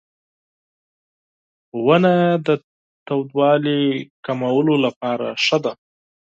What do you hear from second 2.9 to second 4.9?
ګرمۍ کمولو